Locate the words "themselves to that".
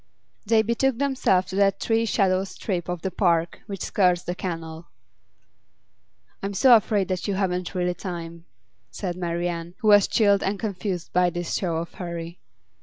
0.97-1.79